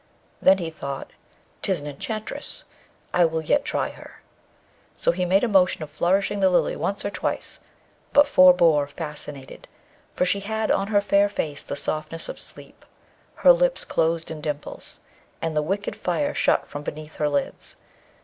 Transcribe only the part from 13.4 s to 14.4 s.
her lips closed